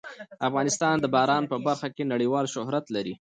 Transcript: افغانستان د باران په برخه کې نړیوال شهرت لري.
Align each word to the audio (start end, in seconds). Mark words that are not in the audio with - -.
افغانستان 0.47 0.95
د 0.99 1.05
باران 1.15 1.43
په 1.51 1.57
برخه 1.65 1.87
کې 1.95 2.03
نړیوال 2.13 2.45
شهرت 2.55 2.85
لري. 2.95 3.13